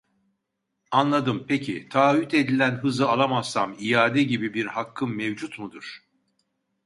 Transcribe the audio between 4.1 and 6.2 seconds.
gibi bir hakkım mevcut mudur?